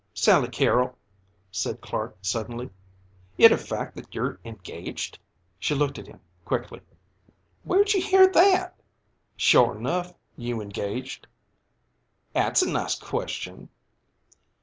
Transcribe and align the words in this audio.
"Sally 0.15 0.47
Carrol," 0.49 0.97
said 1.51 1.79
Clark 1.79 2.17
suddenly, 2.23 2.71
"it 3.37 3.51
a 3.51 3.57
fact 3.59 3.95
that 3.95 4.15
you're 4.15 4.39
engaged?" 4.43 5.19
She 5.59 5.75
looked 5.75 5.99
at 5.99 6.07
him 6.07 6.19
quickly. 6.43 6.81
"Where'd 7.61 7.93
you 7.93 8.01
hear 8.01 8.25
that?" 8.25 8.79
"Sure 9.35 9.77
enough, 9.77 10.11
you 10.35 10.59
engaged?" 10.59 11.27
"'At's 12.33 12.63
a 12.63 12.71
nice 12.71 12.95
question!" 12.95 13.69